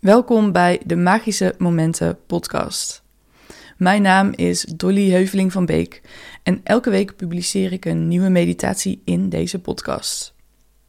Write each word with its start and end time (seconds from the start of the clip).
Welkom 0.00 0.52
bij 0.52 0.80
de 0.86 0.96
Magische 0.96 1.54
Momenten 1.58 2.18
podcast. 2.26 3.02
Mijn 3.76 4.02
naam 4.02 4.32
is 4.34 4.62
Dolly 4.62 5.10
Heuveling 5.10 5.52
van 5.52 5.66
Beek 5.66 6.02
en 6.42 6.60
elke 6.64 6.90
week 6.90 7.16
publiceer 7.16 7.72
ik 7.72 7.84
een 7.84 8.08
nieuwe 8.08 8.28
meditatie 8.28 9.02
in 9.04 9.28
deze 9.28 9.58
podcast. 9.58 10.34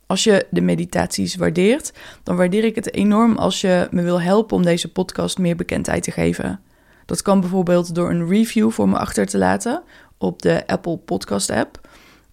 Als 0.05 0.24
je 0.24 0.47
de 0.50 0.62
meditaties 0.62 1.36
waardeert, 1.36 1.94
dan 2.24 2.36
waardeer 2.36 2.63
ik 2.63 2.76
het 2.76 2.94
enorm 2.94 3.38
als 3.38 3.62
je 3.62 3.88
me 3.92 4.02
wil 4.02 4.21
helpen 4.21 4.58
om 4.58 4.64
deze 4.64 4.92
podcast 4.92 5.38
meer 5.38 5.55
bekendheid 5.55 6.04
te 6.04 6.12
geven. 6.12 6.59
Dat 7.05 7.21
kan 7.21 7.39
bijvoorbeeld 7.39 7.96
door 7.96 8.09
een 8.09 8.28
review 8.28 8.71
voor 8.71 8.89
me 8.89 8.98
achter 8.98 9.25
te 9.25 9.38
laten 9.38 9.84
op 10.18 10.41
de 10.41 10.68
Apple 10.68 10.98
Podcast 10.98 11.50
app. 11.50 11.89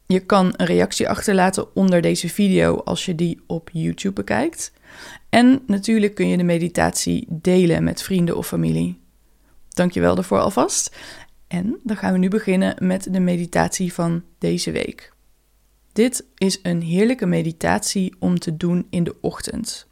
Je 0.06 0.20
kan 0.20 0.54
een 0.56 0.66
reactie 0.66 1.08
achterlaten 1.08 1.76
onder 1.76 2.00
deze 2.00 2.28
video 2.28 2.76
als 2.76 3.04
je 3.04 3.14
die 3.14 3.40
op 3.46 3.70
YouTube 3.72 4.14
bekijkt. 4.14 4.72
En 5.28 5.62
natuurlijk 5.66 6.14
kun 6.14 6.28
je 6.28 6.36
de 6.36 6.42
meditatie 6.42 7.26
delen 7.28 7.84
met 7.84 8.02
vrienden 8.02 8.36
of 8.36 8.46
familie. 8.46 9.00
Dankjewel 9.68 10.14
daarvoor 10.14 10.38
alvast. 10.38 10.96
En 11.48 11.80
dan 11.82 11.96
gaan 11.96 12.12
we 12.12 12.18
nu 12.18 12.28
beginnen 12.28 12.74
met 12.78 13.12
de 13.12 13.20
meditatie 13.20 13.92
van 13.92 14.22
deze 14.38 14.70
week. 14.70 15.12
Dit 15.92 16.24
is 16.34 16.58
een 16.62 16.82
heerlijke 16.82 17.26
meditatie 17.26 18.14
om 18.18 18.38
te 18.38 18.56
doen 18.56 18.86
in 18.90 19.04
de 19.04 19.14
ochtend. 19.20 19.86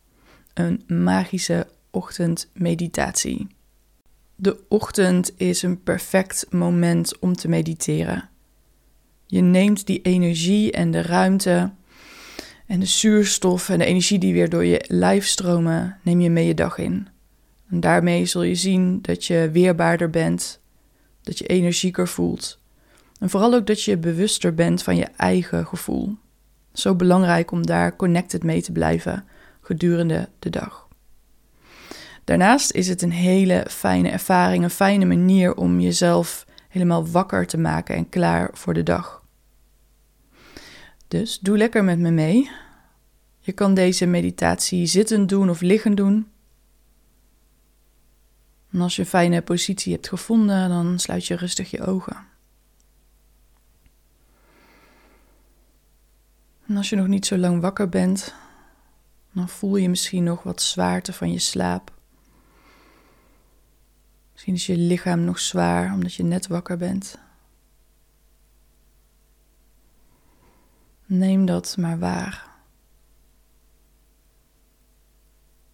Een 0.54 0.84
magische 0.86 1.66
ochtendmeditatie. 1.90 3.46
De 4.36 4.59
ochtend 4.68 5.32
is 5.36 5.62
een 5.62 5.82
perfect 5.82 6.46
moment 6.50 7.18
om 7.18 7.36
te 7.36 7.48
mediteren. 7.48 8.28
Je 9.26 9.40
neemt 9.40 9.86
die 9.86 10.02
energie 10.02 10.73
en 10.73 10.90
de 10.90 11.02
ruimte 11.02 11.70
en 12.66 12.80
de 12.80 12.86
zuurstof 12.86 13.68
en 13.68 13.78
de 13.78 13.84
energie 13.84 14.18
die 14.18 14.32
weer 14.32 14.48
door 14.48 14.64
je 14.64 14.84
lijf 14.88 15.26
stromen, 15.26 15.98
neem 16.02 16.20
je 16.20 16.30
mee 16.30 16.46
je 16.46 16.54
dag 16.54 16.78
in. 16.78 17.08
En 17.70 17.80
daarmee 17.80 18.26
zul 18.26 18.42
je 18.42 18.54
zien 18.54 18.98
dat 19.02 19.24
je 19.24 19.50
weerbaarder 19.52 20.10
bent, 20.10 20.60
dat 21.23 21.38
je 21.38 21.46
energieker 21.46 22.08
voelt. 22.08 22.58
En 23.18 23.30
vooral 23.30 23.54
ook 23.54 23.66
dat 23.66 23.82
je 23.82 23.96
bewuster 23.96 24.54
bent 24.54 24.82
van 24.82 24.96
je 24.96 25.08
eigen 25.16 25.66
gevoel. 25.66 26.16
Zo 26.73 26.95
belangrijk 26.95 27.50
om 27.50 27.66
daar 27.66 27.96
connected 27.96 28.42
mee 28.42 28.62
te 28.62 28.73
blijven 28.73 29.24
gedurende 29.60 30.28
de 30.38 30.51
dag. 30.51 30.88
Daarnaast 32.24 32.73
is 32.73 32.88
het 32.88 33.02
een 33.02 33.12
hele 33.12 33.66
fijne 33.68 34.08
ervaring, 34.08 34.64
een 34.64 34.70
fijne 34.70 35.04
manier 35.04 35.54
om 35.54 35.80
jezelf 35.80 36.46
helemaal 36.68 37.06
wakker 37.06 37.46
te 37.46 37.58
maken 37.58 37.95
en 37.95 38.08
klaar 38.08 38.51
voor 38.52 38.74
de 38.74 38.82
dag. 38.82 39.26
Dus 41.09 41.38
doe 41.38 41.57
lekker 41.57 41.85
met 41.85 41.99
me 41.99 42.10
mee. 42.10 42.51
Je 43.38 43.52
kan 43.52 43.74
deze 43.74 44.07
meditatie 44.07 44.87
zittend 44.87 45.29
doen 45.29 45.51
of 45.51 45.60
liggend 45.60 45.96
doen. 45.96 46.30
En 48.71 48.80
als 48.80 48.96
je 48.96 49.02
een 49.02 49.09
fijne 49.09 49.43
positie 49.43 49.93
hebt 49.93 50.09
gevonden, 50.09 50.68
dan 50.68 50.98
sluit 50.98 51.26
je 51.26 51.37
rustig 51.37 51.71
je 51.71 51.87
ogen. 51.87 52.26
En 56.66 56.76
als 56.76 56.90
je 56.90 56.96
nog 56.96 57.07
niet 57.07 57.26
zo 57.26 57.37
lang 57.37 57.60
wakker 57.60 57.88
bent, 57.88 58.35
dan 59.32 59.48
voel 59.48 59.76
je 59.76 59.88
misschien 59.88 60.24
nog 60.24 60.43
wat 60.43 60.63
zwaarte 60.63 61.13
van 61.13 61.32
je 61.32 61.38
slaap. 61.38 61.95
Misschien 64.32 64.54
is 64.54 64.66
je 64.66 64.76
lichaam 64.76 65.20
nog 65.20 65.38
zwaar 65.38 65.93
omdat 65.93 66.15
je 66.15 66.22
net 66.22 66.47
wakker 66.47 66.76
bent. 66.76 67.19
Neem 71.06 71.47
dat 71.47 71.76
maar 71.76 71.99
waar. 71.99 72.50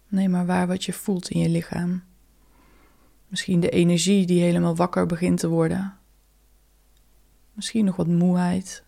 Neem 0.07 0.31
maar 0.31 0.45
waar 0.45 0.67
wat 0.67 0.83
je 0.83 0.93
voelt 0.93 1.29
in 1.29 1.39
je 1.39 1.49
lichaam. 1.49 2.03
Misschien 3.27 3.59
de 3.59 3.69
energie 3.69 4.25
die 4.25 4.41
helemaal 4.41 4.75
wakker 4.75 5.05
begint 5.05 5.39
te 5.39 5.47
worden. 5.47 5.97
Misschien 7.53 7.85
nog 7.85 7.95
wat 7.95 8.07
moeheid. 8.07 8.83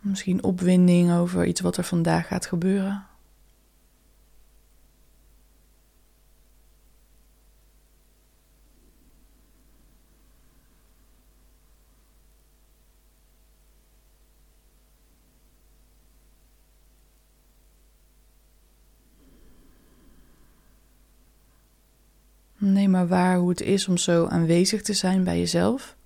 Misschien 0.00 0.42
opwinding 0.42 1.12
over 1.12 1.46
iets 1.46 1.60
wat 1.60 1.76
er 1.76 1.84
vandaag 1.84 2.26
gaat 2.26 2.46
gebeuren. 2.46 3.06
Neem 22.72 22.83
maar 22.94 23.08
waar 23.08 23.36
hoe 23.36 23.48
het 23.48 23.60
is 23.60 23.88
om 23.88 23.96
zo 23.96 24.26
aanwezig 24.26 24.82
te 24.82 24.92
zijn 24.92 25.24
bij 25.24 25.38
jezelf. 25.38 25.96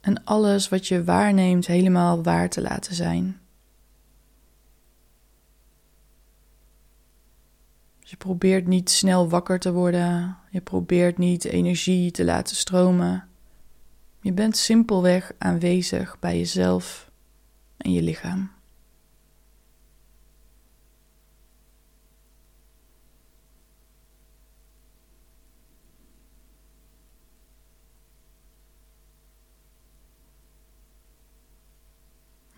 En 0.00 0.24
alles 0.24 0.68
wat 0.68 0.86
je 0.86 1.04
waarneemt 1.04 1.66
helemaal 1.66 2.22
waar 2.22 2.48
te 2.48 2.60
laten 2.60 2.94
zijn. 2.94 3.40
Dus 8.00 8.10
je 8.10 8.16
probeert 8.16 8.66
niet 8.66 8.90
snel 8.90 9.28
wakker 9.28 9.58
te 9.58 9.72
worden. 9.72 10.36
Je 10.50 10.60
probeert 10.60 11.18
niet 11.18 11.44
energie 11.44 12.10
te 12.10 12.24
laten 12.24 12.56
stromen. 12.56 13.28
Je 14.20 14.32
bent 14.32 14.56
simpelweg 14.56 15.32
aanwezig 15.38 16.18
bij 16.18 16.38
jezelf 16.38 17.10
en 17.76 17.92
je 17.92 18.02
lichaam. 18.02 18.59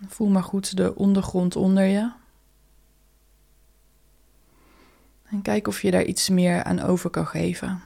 Voel 0.07 0.29
maar 0.29 0.43
goed 0.43 0.77
de 0.77 0.95
ondergrond 0.95 1.57
onder 1.57 1.85
je. 1.85 2.13
En 5.23 5.43
kijk 5.43 5.69
of 5.69 5.83
je 5.83 5.91
daar 5.91 6.05
iets 6.05 6.29
meer 6.29 6.65
aan 6.65 6.81
over 6.81 7.11
kan 7.11 7.27
geven. 7.27 7.83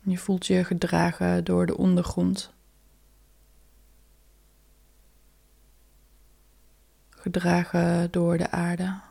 Je 0.00 0.18
voelt 0.18 0.46
je 0.46 0.64
gedragen 0.64 1.44
door 1.44 1.66
de 1.66 1.76
ondergrond. 1.76 2.52
Gedragen 7.10 8.10
door 8.10 8.38
de 8.38 8.50
aarde. 8.50 9.07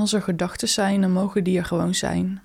Als 0.00 0.12
er 0.12 0.22
gedachten 0.22 0.68
zijn, 0.68 1.00
dan 1.00 1.12
mogen 1.12 1.44
die 1.44 1.58
er 1.58 1.64
gewoon 1.64 1.94
zijn. 1.94 2.42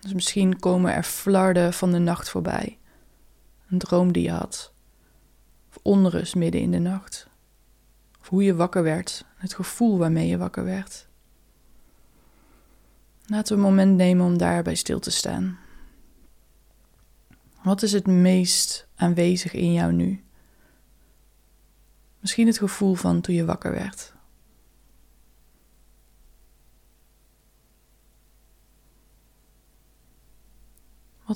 Dus 0.00 0.12
misschien 0.12 0.58
komen 0.58 0.92
er 0.94 1.02
flarden 1.02 1.72
van 1.72 1.92
de 1.92 1.98
nacht 1.98 2.28
voorbij. 2.28 2.78
Een 3.68 3.78
droom 3.78 4.12
die 4.12 4.22
je 4.22 4.30
had. 4.30 4.72
Of 5.68 5.78
onrust 5.82 6.34
midden 6.34 6.60
in 6.60 6.70
de 6.70 6.78
nacht. 6.78 7.28
Of 8.20 8.28
hoe 8.28 8.44
je 8.44 8.54
wakker 8.54 8.82
werd. 8.82 9.24
Het 9.36 9.54
gevoel 9.54 9.98
waarmee 9.98 10.28
je 10.28 10.38
wakker 10.38 10.64
werd. 10.64 11.06
Laten 13.26 13.56
we 13.56 13.62
een 13.62 13.68
moment 13.68 13.96
nemen 13.96 14.26
om 14.26 14.38
daarbij 14.38 14.74
stil 14.74 14.98
te 14.98 15.10
staan. 15.10 15.58
Wat 17.62 17.82
is 17.82 17.92
het 17.92 18.06
meest 18.06 18.86
aanwezig 18.96 19.52
in 19.52 19.72
jou 19.72 19.92
nu? 19.92 20.24
Misschien 22.20 22.46
het 22.46 22.58
gevoel 22.58 22.94
van 22.94 23.20
toen 23.20 23.34
je 23.34 23.44
wakker 23.44 23.72
werd. 23.72 24.15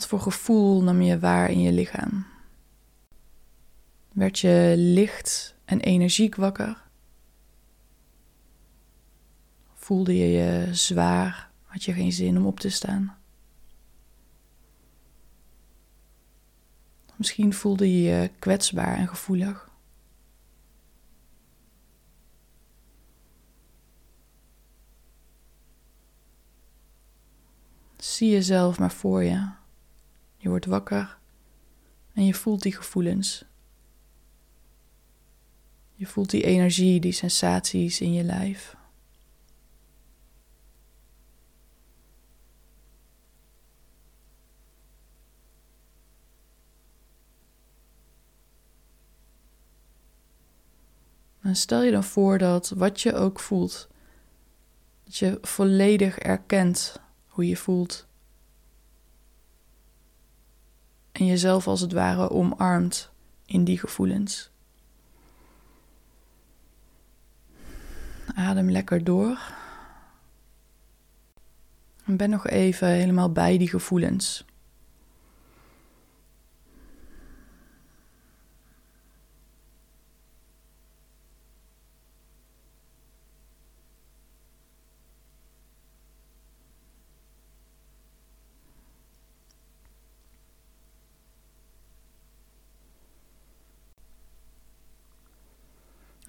Wat 0.00 0.08
voor 0.08 0.20
gevoel 0.20 0.82
nam 0.82 1.00
je 1.02 1.18
waar 1.18 1.50
in 1.50 1.60
je 1.60 1.72
lichaam? 1.72 2.26
Werd 4.12 4.38
je 4.38 4.74
licht 4.76 5.54
en 5.64 5.80
energiek 5.80 6.34
wakker? 6.34 6.82
Voelde 9.74 10.16
je 10.16 10.26
je 10.26 10.74
zwaar? 10.74 11.50
Had 11.64 11.84
je 11.84 11.92
geen 11.92 12.12
zin 12.12 12.36
om 12.36 12.46
op 12.46 12.60
te 12.60 12.68
staan? 12.68 13.18
Misschien 17.16 17.54
voelde 17.54 18.02
je 18.02 18.10
je 18.10 18.30
kwetsbaar 18.38 18.96
en 18.96 19.08
gevoelig. 19.08 19.70
Zie 27.96 28.30
jezelf 28.30 28.78
maar 28.78 28.92
voor 28.92 29.24
je 29.24 29.58
je 30.40 30.48
wordt 30.48 30.66
wakker 30.66 31.18
en 32.12 32.24
je 32.24 32.34
voelt 32.34 32.62
die 32.62 32.76
gevoelens. 32.76 33.44
Je 35.94 36.06
voelt 36.06 36.30
die 36.30 36.42
energie, 36.42 37.00
die 37.00 37.12
sensaties 37.12 38.00
in 38.00 38.12
je 38.12 38.22
lijf. 38.22 38.76
En 51.40 51.56
stel 51.56 51.82
je 51.82 51.90
dan 51.90 52.04
voor 52.04 52.38
dat 52.38 52.68
wat 52.68 53.00
je 53.00 53.14
ook 53.14 53.40
voelt, 53.40 53.88
dat 55.04 55.16
je 55.16 55.38
volledig 55.40 56.18
erkent 56.18 57.00
hoe 57.26 57.48
je 57.48 57.56
voelt. 57.56 58.08
En 61.20 61.26
jezelf 61.26 61.66
als 61.66 61.80
het 61.80 61.92
ware 61.92 62.30
omarmt 62.30 63.10
in 63.46 63.64
die 63.64 63.78
gevoelens. 63.78 64.50
Adem 68.34 68.70
lekker 68.70 69.04
door. 69.04 69.38
En 72.04 72.16
ben 72.16 72.30
nog 72.30 72.46
even 72.46 72.88
helemaal 72.88 73.32
bij 73.32 73.58
die 73.58 73.68
gevoelens. 73.68 74.44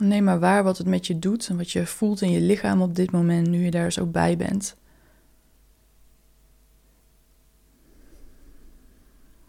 Neem 0.01 0.24
maar 0.24 0.39
waar 0.39 0.63
wat 0.63 0.77
het 0.77 0.88
met 0.88 1.07
je 1.07 1.19
doet 1.19 1.48
en 1.48 1.57
wat 1.57 1.71
je 1.71 1.86
voelt 1.86 2.21
in 2.21 2.31
je 2.31 2.42
lichaam 2.42 2.81
op 2.81 2.95
dit 2.95 3.12
moment, 3.12 3.48
nu 3.48 3.63
je 3.63 3.71
daar 3.71 3.92
zo 3.92 4.06
bij 4.06 4.38
bent. 4.38 4.75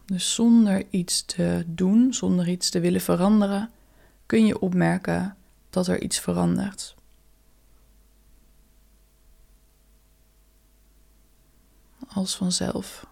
Dus 0.04 0.34
zonder 0.34 0.84
iets 0.90 1.24
te 1.24 1.64
doen, 1.66 2.14
zonder 2.14 2.48
iets 2.48 2.70
te 2.70 2.80
willen 2.80 3.00
veranderen, 3.00 3.70
kun 4.26 4.46
je 4.46 4.60
opmerken 4.60 5.36
dat 5.70 5.86
er 5.86 6.02
iets 6.02 6.18
verandert. 6.20 6.94
Als 12.08 12.36
vanzelf. 12.36 13.06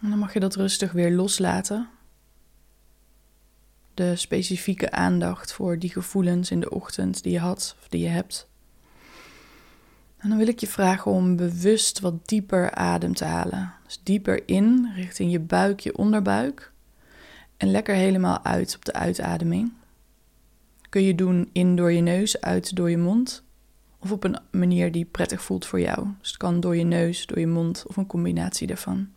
En 0.00 0.10
dan 0.10 0.18
mag 0.18 0.32
je 0.32 0.40
dat 0.40 0.54
rustig 0.54 0.92
weer 0.92 1.10
loslaten. 1.10 1.88
De 3.94 4.16
specifieke 4.16 4.90
aandacht 4.90 5.52
voor 5.52 5.78
die 5.78 5.90
gevoelens 5.90 6.50
in 6.50 6.60
de 6.60 6.70
ochtend 6.70 7.22
die 7.22 7.32
je 7.32 7.38
had 7.38 7.76
of 7.80 7.88
die 7.88 8.00
je 8.00 8.08
hebt. 8.08 8.48
En 10.16 10.28
dan 10.28 10.38
wil 10.38 10.48
ik 10.48 10.58
je 10.58 10.66
vragen 10.66 11.10
om 11.10 11.36
bewust 11.36 12.00
wat 12.00 12.28
dieper 12.28 12.70
adem 12.70 13.14
te 13.14 13.24
halen. 13.24 13.72
Dus 13.84 14.00
dieper 14.02 14.48
in 14.48 14.92
richting 14.94 15.32
je 15.32 15.40
buik, 15.40 15.80
je 15.80 15.96
onderbuik. 15.96 16.72
En 17.56 17.70
lekker 17.70 17.94
helemaal 17.94 18.44
uit 18.44 18.76
op 18.76 18.84
de 18.84 18.92
uitademing. 18.92 19.72
Kun 20.88 21.02
je 21.02 21.14
doen 21.14 21.50
in 21.52 21.76
door 21.76 21.92
je 21.92 22.00
neus, 22.00 22.40
uit 22.40 22.76
door 22.76 22.90
je 22.90 22.98
mond. 22.98 23.42
Of 23.98 24.12
op 24.12 24.24
een 24.24 24.38
manier 24.50 24.92
die 24.92 25.04
prettig 25.04 25.42
voelt 25.42 25.66
voor 25.66 25.80
jou. 25.80 26.08
Dus 26.18 26.28
het 26.28 26.36
kan 26.36 26.60
door 26.60 26.76
je 26.76 26.84
neus, 26.84 27.26
door 27.26 27.38
je 27.38 27.46
mond 27.46 27.84
of 27.86 27.96
een 27.96 28.06
combinatie 28.06 28.66
daarvan. 28.66 29.08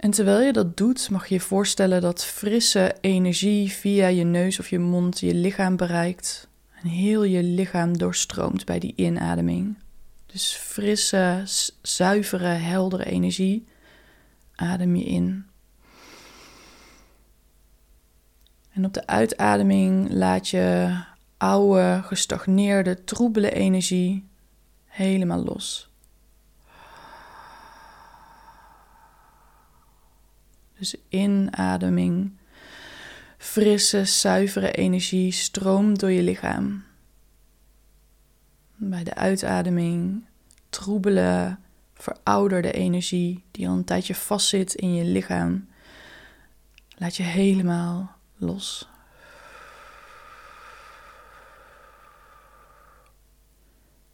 En 0.00 0.10
terwijl 0.10 0.40
je 0.40 0.52
dat 0.52 0.76
doet, 0.76 1.10
mag 1.10 1.26
je 1.26 1.34
je 1.34 1.40
voorstellen 1.40 2.00
dat 2.00 2.24
frisse 2.24 2.94
energie 3.00 3.70
via 3.70 4.06
je 4.06 4.24
neus 4.24 4.58
of 4.58 4.70
je 4.70 4.78
mond 4.78 5.20
je 5.20 5.34
lichaam 5.34 5.76
bereikt 5.76 6.48
en 6.82 6.88
heel 6.88 7.22
je 7.22 7.42
lichaam 7.42 7.98
doorstroomt 7.98 8.64
bij 8.64 8.78
die 8.78 8.92
inademing. 8.96 9.78
Dus 10.26 10.52
frisse, 10.52 11.42
zuivere, 11.82 12.46
heldere 12.46 13.04
energie 13.04 13.66
adem 14.54 14.96
je 14.96 15.04
in. 15.04 15.46
En 18.72 18.84
op 18.84 18.94
de 18.94 19.06
uitademing 19.06 20.12
laat 20.12 20.48
je 20.48 20.96
oude, 21.36 22.00
gestagneerde, 22.02 23.04
troebele 23.04 23.50
energie 23.50 24.28
helemaal 24.84 25.44
los. 25.44 25.89
Dus 30.80 30.94
inademing, 31.08 32.32
frisse, 33.38 34.04
zuivere 34.04 34.72
energie 34.72 35.32
stroomt 35.32 36.00
door 36.00 36.10
je 36.10 36.22
lichaam. 36.22 36.84
Bij 38.76 39.04
de 39.04 39.14
uitademing 39.14 40.24
troebele, 40.68 41.56
verouderde 41.94 42.72
energie 42.72 43.44
die 43.50 43.68
al 43.68 43.74
een 43.74 43.84
tijdje 43.84 44.14
vastzit 44.14 44.74
in 44.74 44.94
je 44.94 45.04
lichaam, 45.04 45.68
laat 46.96 47.16
je 47.16 47.22
helemaal 47.22 48.16
los. 48.36 48.88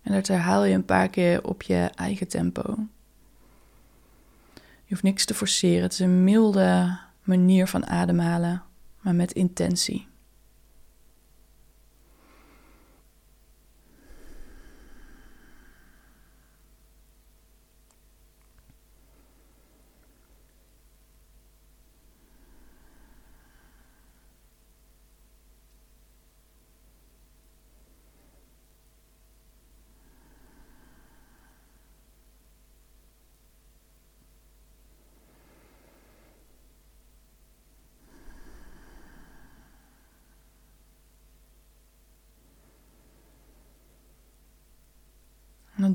En 0.02 0.12
dat 0.12 0.26
herhaal 0.26 0.64
je 0.64 0.74
een 0.74 0.84
paar 0.84 1.08
keer 1.08 1.44
op 1.44 1.62
je 1.62 1.90
eigen 1.94 2.28
tempo. 2.28 2.86
Je 4.86 4.92
hoeft 4.92 5.02
niks 5.02 5.24
te 5.24 5.34
forceren. 5.34 5.82
Het 5.82 5.92
is 5.92 5.98
een 5.98 6.24
milde 6.24 6.98
manier 7.22 7.66
van 7.66 7.86
ademhalen, 7.86 8.62
maar 9.00 9.14
met 9.14 9.32
intentie. 9.32 10.06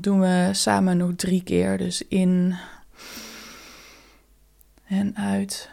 Doen 0.02 0.20
we 0.20 0.48
samen 0.52 0.96
nog 0.96 1.10
drie 1.16 1.42
keer. 1.42 1.78
Dus 1.78 2.02
in 2.08 2.56
en 4.84 5.16
uit. 5.16 5.70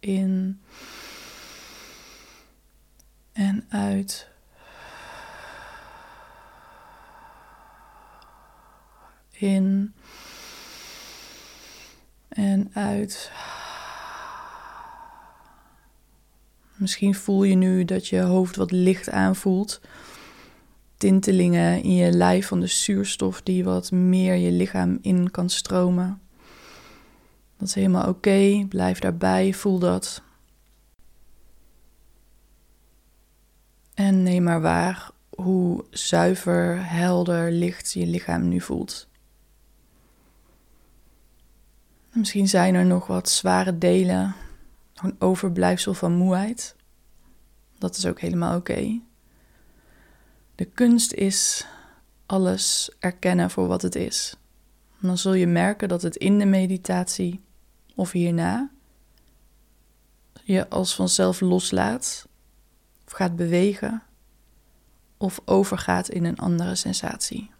In 0.00 0.60
en 3.32 3.66
uit. 3.68 4.28
In 9.30 9.94
en 12.28 12.70
uit. 12.74 13.30
Misschien 16.78 17.14
voel 17.14 17.44
je 17.44 17.54
nu 17.54 17.84
dat 17.84 18.06
je 18.06 18.20
hoofd 18.20 18.56
wat 18.56 18.70
licht 18.70 19.10
aanvoelt. 19.10 19.80
Tintelingen 20.96 21.82
in 21.82 21.94
je 21.94 22.12
lijf 22.12 22.46
van 22.46 22.60
de 22.60 22.66
zuurstof 22.66 23.42
die 23.42 23.64
wat 23.64 23.90
meer 23.90 24.34
je 24.34 24.50
lichaam 24.50 24.98
in 25.02 25.30
kan 25.30 25.50
stromen. 25.50 26.20
Dat 27.56 27.68
is 27.68 27.74
helemaal 27.74 28.08
oké. 28.08 28.66
Blijf 28.68 28.98
daarbij. 28.98 29.54
Voel 29.54 29.78
dat. 29.78 30.22
En 33.94 34.22
neem 34.22 34.42
maar 34.42 34.60
waar 34.60 35.10
hoe 35.42 35.84
zuiver, 35.90 36.90
helder, 36.90 37.52
licht 37.52 37.92
je 37.92 38.06
lichaam 38.06 38.48
nu 38.48 38.60
voelt. 38.60 39.08
Misschien 42.12 42.48
zijn 42.48 42.74
er 42.74 42.86
nog 42.86 43.06
wat 43.06 43.28
zware 43.28 43.78
delen, 43.78 44.34
een 45.02 45.16
overblijfsel 45.18 45.94
van 45.94 46.12
moeheid. 46.12 46.76
Dat 47.78 47.96
is 47.96 48.06
ook 48.06 48.20
helemaal 48.20 48.56
oké. 48.56 49.00
De 50.54 50.64
kunst 50.64 51.12
is 51.12 51.66
alles 52.26 52.90
erkennen 52.98 53.50
voor 53.50 53.66
wat 53.66 53.82
het 53.82 53.94
is. 53.94 54.36
dan 55.00 55.18
zul 55.18 55.34
je 55.34 55.46
merken 55.46 55.88
dat 55.88 56.02
het 56.02 56.16
in 56.16 56.38
de 56.38 56.44
meditatie 56.44 57.40
of 57.94 58.12
hierna 58.12 58.70
je 60.44 60.68
als 60.68 60.94
vanzelf 60.94 61.40
loslaat 61.40 62.28
of 63.06 63.12
gaat 63.12 63.36
bewegen 63.36 64.02
of 65.16 65.40
overgaat 65.44 66.08
in 66.08 66.24
een 66.24 66.38
andere 66.38 66.74
sensatie. 66.74 67.50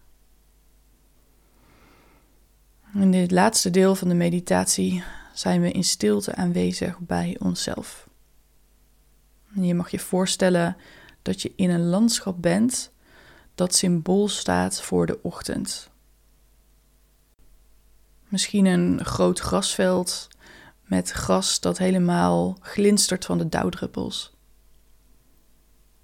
In 2.93 3.11
dit 3.11 3.31
laatste 3.31 3.69
deel 3.69 3.95
van 3.95 4.07
de 4.07 4.15
meditatie 4.15 5.03
zijn 5.39 5.61
we 5.61 5.71
in 5.71 5.83
stilte 5.83 6.35
aanwezig 6.35 6.99
bij 6.99 7.35
onszelf. 7.39 8.07
je 9.53 9.73
mag 9.73 9.89
je 9.89 9.99
voorstellen 9.99 10.77
dat 11.21 11.41
je 11.41 11.53
in 11.55 11.69
een 11.69 11.85
landschap 11.85 12.41
bent 12.41 12.91
dat 13.55 13.75
symbool 13.75 14.27
staat 14.27 14.81
voor 14.81 15.05
de 15.05 15.19
ochtend. 15.21 15.89
Misschien 18.27 18.65
een 18.65 19.05
groot 19.05 19.39
grasveld 19.39 20.27
met 20.83 21.11
gras 21.11 21.59
dat 21.59 21.77
helemaal 21.77 22.57
glinstert 22.61 23.25
van 23.25 23.37
de 23.37 23.49
dauwdruppels. 23.49 24.33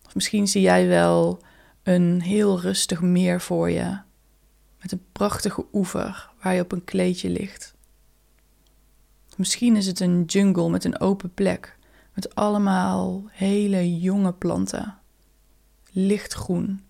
Of 0.05 0.15
misschien 0.15 0.47
zie 0.47 0.61
jij 0.61 0.87
wel 0.87 1.41
een 1.83 2.21
heel 2.21 2.59
rustig 2.59 3.01
meer 3.01 3.41
voor 3.41 3.69
je, 3.69 3.97
met 4.81 4.91
een 4.91 5.05
prachtige 5.11 5.65
oever 5.73 6.29
waar 6.41 6.53
je 6.53 6.61
op 6.61 6.71
een 6.71 6.83
kleedje 6.83 7.29
ligt. 7.29 7.74
Misschien 9.35 9.75
is 9.75 9.87
het 9.87 9.99
een 9.99 10.23
jungle 10.23 10.69
met 10.69 10.83
een 10.83 10.99
open 10.99 11.33
plek, 11.33 11.77
met 12.13 12.35
allemaal 12.35 13.23
hele 13.29 13.99
jonge 13.99 14.33
planten, 14.33 14.97
lichtgroen, 15.91 16.83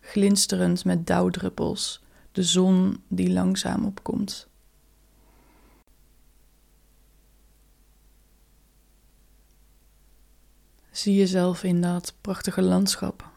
glinsterend 0.00 0.84
met 0.84 1.06
dauwdruppels, 1.06 2.02
de 2.32 2.42
zon 2.42 3.02
die 3.08 3.32
langzaam 3.32 3.84
opkomt. 3.84 4.48
Zie 10.90 11.14
jezelf 11.14 11.62
in 11.62 11.80
dat 11.80 12.14
prachtige 12.20 12.62
landschap. 12.62 13.30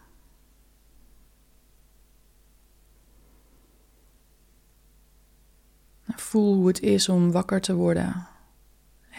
Voel 6.05 6.55
hoe 6.55 6.67
het 6.67 6.79
is 6.79 7.09
om 7.09 7.31
wakker 7.31 7.61
te 7.61 7.73
worden. 7.73 8.27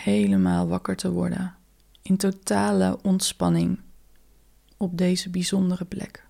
Helemaal 0.03 0.69
wakker 0.69 0.97
te 0.97 1.11
worden. 1.11 1.55
In 2.03 2.17
totale 2.17 2.99
ontspanning 3.03 3.81
op 4.77 4.99
deze 4.99 5.31
bijzondere 5.31 5.85
plek. 5.85 6.27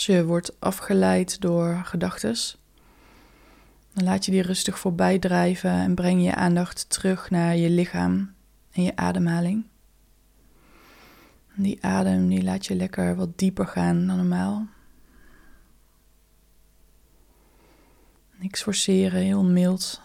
Als 0.00 0.08
je 0.08 0.24
wordt 0.24 0.60
afgeleid 0.60 1.40
door 1.40 1.80
gedachten, 1.84 2.36
dan 3.92 4.04
laat 4.04 4.24
je 4.24 4.30
die 4.30 4.42
rustig 4.42 4.78
voorbij 4.78 5.18
drijven 5.18 5.70
en 5.70 5.94
breng 5.94 6.24
je 6.24 6.34
aandacht 6.34 6.90
terug 6.90 7.30
naar 7.30 7.56
je 7.56 7.70
lichaam 7.70 8.34
en 8.72 8.82
je 8.82 8.96
ademhaling. 8.96 9.64
Die 11.54 11.84
adem 11.84 12.28
die 12.28 12.42
laat 12.42 12.66
je 12.66 12.74
lekker 12.74 13.16
wat 13.16 13.38
dieper 13.38 13.66
gaan 13.66 14.06
dan 14.06 14.16
normaal. 14.16 14.66
Niks 18.38 18.62
forceren, 18.62 19.20
heel 19.20 19.44
mild. 19.44 20.00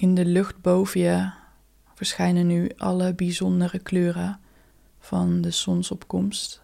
In 0.00 0.14
de 0.14 0.24
lucht 0.24 0.60
boven 0.60 1.00
je 1.00 1.30
verschijnen 1.94 2.46
nu 2.46 2.70
alle 2.76 3.14
bijzondere 3.14 3.78
kleuren 3.78 4.40
van 4.98 5.40
de 5.40 5.50
zonsopkomst. 5.50 6.62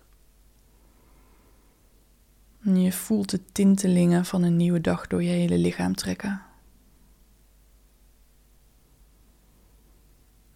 Je 2.63 2.93
voelt 2.93 3.31
de 3.31 3.41
tintelingen 3.53 4.25
van 4.25 4.43
een 4.43 4.57
nieuwe 4.57 4.81
dag 4.81 5.07
door 5.07 5.23
je 5.23 5.31
hele 5.31 5.59
lichaam 5.59 5.95
trekken. 5.95 6.43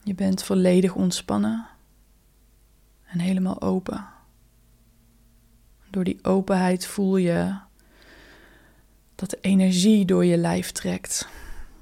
Je 0.02 0.14
bent 0.14 0.42
volledig 0.42 0.94
ontspannen 0.94 1.66
en 3.04 3.18
helemaal 3.18 3.60
open. 3.60 4.06
Door 5.90 6.04
die 6.04 6.24
openheid 6.24 6.86
voel 6.86 7.16
je 7.16 7.58
dat 9.14 9.30
de 9.30 9.38
energie 9.40 10.04
door 10.04 10.24
je 10.24 10.36
lijf 10.36 10.72
trekt 10.72 11.28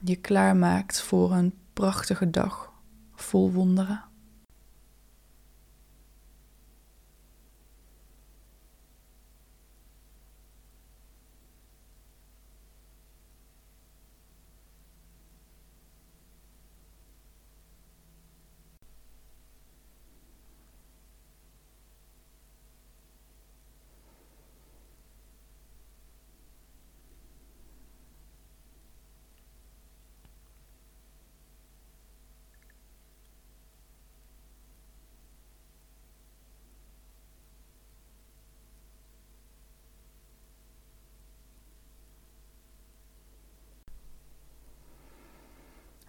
je 0.01 0.17
klaarmaakt 0.17 1.01
voor 1.01 1.33
een 1.33 1.55
prachtige 1.73 2.31
dag 2.31 2.73
vol 3.15 3.53
wonderen. 3.53 4.08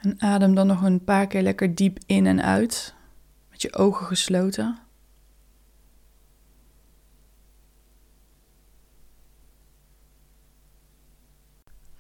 En 0.09 0.21
adem 0.21 0.55
dan 0.55 0.67
nog 0.67 0.81
een 0.81 1.03
paar 1.03 1.27
keer 1.27 1.41
lekker 1.41 1.75
diep 1.75 1.99
in 2.05 2.25
en 2.25 2.43
uit, 2.43 2.93
met 3.49 3.61
je 3.61 3.75
ogen 3.75 4.05
gesloten. 4.05 4.77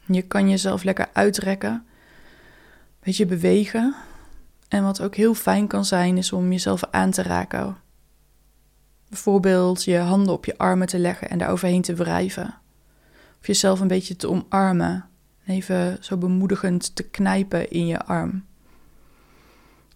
Je 0.05 0.21
kan 0.21 0.49
jezelf 0.49 0.83
lekker 0.83 1.09
uitrekken, 1.13 1.71
een 1.71 1.83
beetje 2.99 3.25
bewegen. 3.25 3.95
En 4.67 4.83
wat 4.83 5.01
ook 5.01 5.15
heel 5.15 5.33
fijn 5.33 5.67
kan 5.67 5.85
zijn, 5.85 6.17
is 6.17 6.31
om 6.31 6.51
jezelf 6.51 6.83
aan 6.91 7.11
te 7.11 7.23
raken. 7.23 7.77
Bijvoorbeeld 9.09 9.83
je 9.83 9.97
handen 9.97 10.33
op 10.33 10.45
je 10.45 10.57
armen 10.57 10.87
te 10.87 10.99
leggen 10.99 11.29
en 11.29 11.37
daar 11.37 11.49
overheen 11.49 11.81
te 11.81 11.93
wrijven. 11.93 12.57
Of 13.39 13.47
jezelf 13.47 13.79
een 13.79 13.87
beetje 13.87 14.15
te 14.15 14.29
omarmen 14.29 15.08
even 15.49 15.97
zo 16.03 16.17
bemoedigend 16.17 16.95
te 16.95 17.03
knijpen 17.03 17.69
in 17.69 17.87
je 17.87 18.05
arm. 18.05 18.45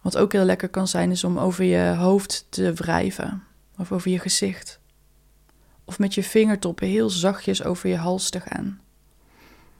Wat 0.02 0.16
ook 0.16 0.32
heel 0.32 0.44
lekker 0.44 0.68
kan 0.68 0.88
zijn, 0.88 1.10
is 1.10 1.24
om 1.24 1.38
over 1.38 1.64
je 1.64 1.94
hoofd 1.94 2.46
te 2.48 2.72
wrijven 2.72 3.42
of 3.78 3.92
over 3.92 4.10
je 4.10 4.18
gezicht. 4.18 4.80
Of 5.84 5.98
met 5.98 6.14
je 6.14 6.22
vingertoppen 6.22 6.86
heel 6.86 7.10
zachtjes 7.10 7.64
over 7.64 7.88
je 7.88 7.96
hals 7.96 8.30
te 8.30 8.40
gaan. 8.40 8.80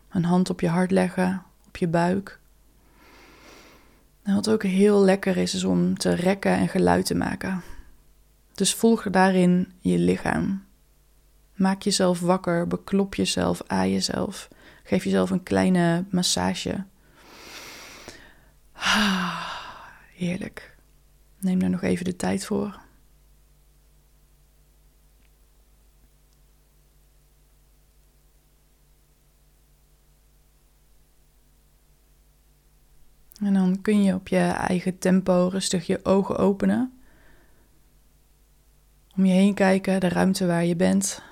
Een 0.09 0.25
hand 0.25 0.51
op 0.51 0.61
je 0.61 0.69
hart 0.69 0.91
leggen, 0.91 1.43
op 1.67 1.77
je 1.77 1.89
buik. 1.89 2.41
Wat 4.23 4.49
ook 4.49 4.63
heel 4.63 5.05
lekker 5.05 5.37
is, 5.37 5.55
is 5.55 5.65
om 5.65 5.99
te 5.99 6.15
rekken 6.15 6.53
en 6.53 6.69
geluid 6.69 7.07
te 7.07 7.15
maken. 7.15 7.63
Dus 8.55 8.75
volg 8.75 9.11
daarin 9.11 9.73
je 9.81 9.99
lichaam. 9.99 10.65
Maak 11.55 11.83
jezelf 11.83 12.21
wakker, 12.21 12.67
beklop 12.67 13.15
jezelf, 13.15 13.63
aan 13.67 13.91
jezelf. 13.91 14.49
Geef 14.87 15.05
jezelf 15.05 15.31
een 15.31 15.43
kleine 15.43 16.05
massage. 16.11 16.85
Heerlijk. 20.17 20.77
Neem 21.39 21.59
daar 21.59 21.71
nog 21.71 21.83
even 21.83 22.05
de 22.05 22.17
tijd 22.17 22.47
voor. 22.47 22.83
En 33.41 33.55
dan 33.55 33.81
kun 33.83 34.03
je 34.03 34.15
op 34.15 34.29
je 34.29 34.39
eigen 34.39 34.99
tempo 34.99 35.49
rustig 35.53 35.87
je 35.87 36.05
ogen 36.05 36.37
openen. 36.37 36.99
Om 39.17 39.25
je 39.25 39.33
heen 39.33 39.55
kijken, 39.55 40.01
de 40.01 40.09
ruimte 40.09 40.47
waar 40.47 40.65
je 40.65 40.77
bent. 40.77 41.23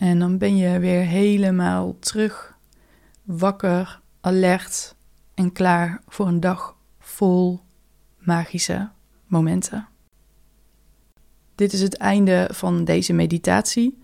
En 0.00 0.18
dan 0.18 0.38
ben 0.38 0.56
je 0.56 0.78
weer 0.78 1.00
helemaal 1.00 1.96
terug, 1.98 2.54
wakker, 3.22 4.00
alert 4.20 4.94
en 5.34 5.52
klaar 5.52 6.02
voor 6.08 6.26
een 6.26 6.40
dag 6.40 6.76
vol 6.98 7.60
magische 8.18 8.88
momenten. 9.26 9.88
Dit 11.54 11.72
is 11.72 11.80
het 11.80 11.96
einde 11.96 12.48
van 12.52 12.84
deze 12.84 13.12
meditatie. 13.12 13.98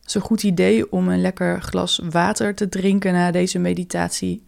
Het 0.00 0.08
is 0.08 0.14
een 0.14 0.20
goed 0.20 0.42
idee 0.42 0.92
om 0.92 1.08
een 1.08 1.20
lekker 1.20 1.62
glas 1.62 2.00
water 2.10 2.54
te 2.54 2.68
drinken 2.68 3.12
na 3.12 3.30
deze 3.30 3.58
meditatie. 3.58 4.44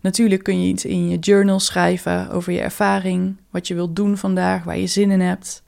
Natuurlijk 0.00 0.42
kun 0.42 0.62
je 0.62 0.68
iets 0.68 0.84
in 0.84 1.08
je 1.08 1.18
journal 1.18 1.60
schrijven 1.60 2.30
over 2.30 2.52
je 2.52 2.60
ervaring, 2.60 3.36
wat 3.50 3.68
je 3.68 3.74
wilt 3.74 3.96
doen 3.96 4.16
vandaag, 4.16 4.64
waar 4.64 4.78
je 4.78 4.86
zin 4.86 5.10
in 5.10 5.20
hebt. 5.20 5.61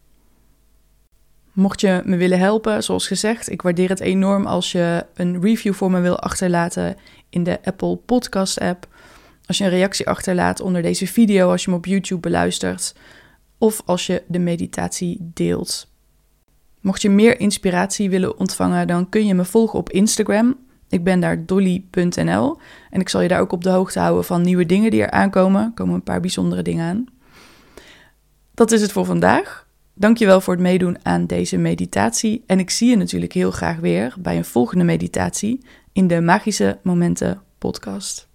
Mocht 1.55 1.81
je 1.81 2.03
me 2.05 2.17
willen 2.17 2.39
helpen, 2.39 2.83
zoals 2.83 3.07
gezegd, 3.07 3.51
ik 3.51 3.63
waardeer 3.63 3.89
het 3.89 4.01
enorm 4.01 4.47
als 4.47 4.73
je 4.73 5.07
een 5.15 5.41
review 5.41 5.73
voor 5.75 5.91
me 5.91 6.01
wil 6.01 6.19
achterlaten 6.19 6.97
in 7.29 7.43
de 7.43 7.59
Apple 7.65 7.97
Podcast 7.97 8.61
app. 8.61 8.89
Als 9.47 9.59
je 9.59 9.65
een 9.65 9.71
reactie 9.71 10.09
achterlaat 10.09 10.61
onder 10.61 10.83
deze 10.83 11.07
video 11.07 11.51
als 11.51 11.65
je 11.65 11.71
hem 11.71 11.79
op 11.79 11.87
YouTube 11.87 12.21
beluistert. 12.21 12.95
Of 13.59 13.83
als 13.85 14.07
je 14.07 14.23
de 14.29 14.39
meditatie 14.39 15.19
deelt. 15.21 15.93
Mocht 16.81 17.03
je 17.03 17.11
meer 17.11 17.41
inspiratie 17.41 18.11
willen 18.11 18.39
ontvangen, 18.39 18.87
dan 18.87 19.09
kun 19.09 19.27
je 19.27 19.35
me 19.35 19.45
volgen 19.45 19.79
op 19.79 19.91
Instagram. 19.91 20.57
Ik 20.89 21.05
ben 21.05 21.21
daar 21.21 21.47
dolly.nl 21.47 22.59
en 22.91 23.01
ik 23.01 23.09
zal 23.09 23.21
je 23.21 23.29
daar 23.29 23.41
ook 23.41 23.53
op 23.53 23.63
de 23.63 23.71
hoogte 23.71 23.99
houden 23.99 24.25
van 24.25 24.43
nieuwe 24.43 24.67
dingen 24.67 24.91
die 24.91 25.03
er 25.03 25.11
aankomen. 25.11 25.63
Er 25.63 25.73
komen 25.75 25.95
een 25.95 26.03
paar 26.03 26.21
bijzondere 26.21 26.63
dingen 26.63 26.87
aan. 26.87 27.07
Dat 28.55 28.73
is 28.73 28.81
het 28.81 28.93
voor 28.93 29.05
vandaag. 29.05 29.64
Dankjewel 29.95 30.41
voor 30.41 30.55
het 30.55 30.63
meedoen 30.63 30.97
aan 31.03 31.27
deze 31.27 31.57
meditatie. 31.57 32.43
En 32.47 32.59
ik 32.59 32.71
zie 32.71 32.91
je 32.91 32.97
natuurlijk 32.97 33.33
heel 33.33 33.51
graag 33.51 33.77
weer 33.77 34.15
bij 34.19 34.37
een 34.37 34.45
volgende 34.45 34.85
meditatie 34.85 35.61
in 35.93 36.07
de 36.07 36.21
Magische 36.21 36.79
Momenten 36.83 37.43
podcast. 37.59 38.29